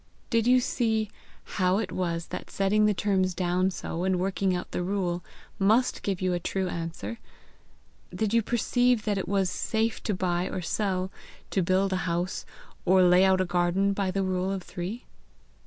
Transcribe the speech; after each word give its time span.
"Did 0.31 0.47
you 0.47 0.59
see 0.59 1.11
how 1.43 1.77
it 1.77 1.91
was 1.91 2.29
that 2.29 2.49
setting 2.49 2.87
the 2.87 2.93
terms 2.95 3.35
down 3.35 3.69
so, 3.69 4.03
and 4.03 4.17
working 4.19 4.55
out 4.55 4.71
the 4.71 4.81
rule, 4.81 5.23
must 5.59 6.01
give 6.01 6.23
you 6.23 6.33
a 6.33 6.39
true 6.39 6.67
answer. 6.67 7.19
Did 8.11 8.33
you 8.33 8.41
perceive 8.41 9.05
that 9.05 9.19
it 9.19 9.27
was 9.27 9.47
safe 9.51 10.01
to 10.01 10.15
buy 10.15 10.49
or 10.49 10.59
sell, 10.59 11.11
to 11.51 11.61
build 11.61 11.93
a 11.93 11.97
house, 12.09 12.47
or 12.83 13.03
lay 13.03 13.23
out 13.23 13.41
a 13.41 13.45
garden, 13.45 13.93
by 13.93 14.09
the 14.09 14.23
rule 14.23 14.51
of 14.51 14.63
three?" 14.63 15.05